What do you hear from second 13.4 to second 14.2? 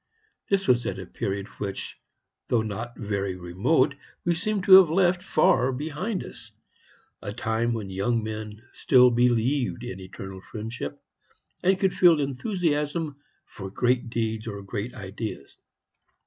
for great